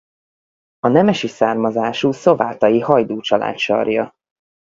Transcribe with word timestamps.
A 0.79 0.87
nemesi 0.87 1.27
származású 1.27 2.11
szovátai 2.11 2.79
Hajdú 2.79 3.19
család 3.19 3.57
sarja. 3.57 4.13